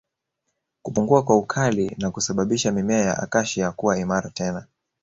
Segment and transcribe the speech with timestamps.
[0.81, 4.67] Kupungua kwa ukali na kusababisha mimea ya Acacia kuwa imara tena